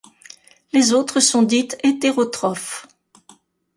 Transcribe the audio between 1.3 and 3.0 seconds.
dites hétérotrophes.